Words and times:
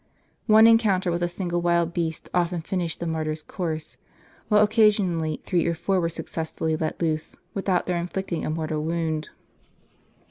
* 0.29 0.39
One 0.47 0.65
encounter 0.65 1.11
with 1.11 1.21
a 1.21 1.27
single 1.27 1.61
wild 1.61 1.93
beast 1.93 2.27
often 2.33 2.63
finished 2.63 2.99
the 2.99 3.05
martyr's 3.05 3.43
course; 3.43 3.97
while 4.47 4.63
occasionally 4.63 5.41
three 5.45 5.67
or 5.67 5.75
four 5.75 5.99
were 6.01 6.09
successively 6.09 6.75
let 6.75 6.99
loose, 6.99 7.35
without 7.53 7.85
their 7.85 7.97
inflicting 7.97 8.43
a 8.43 8.49
mortal 8.49 8.83
wound. 8.83 9.29